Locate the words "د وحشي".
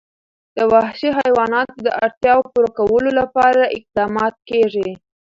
0.57-1.09